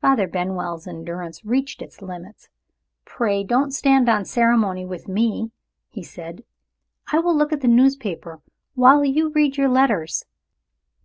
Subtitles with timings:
[0.00, 2.48] Father Benwell's endurance reached its limits.
[3.04, 5.52] "Pray don't stand on ceremony with me,"
[5.88, 6.42] he said.
[7.12, 8.40] "I will look at the newspaper
[8.74, 10.24] while you read your letters."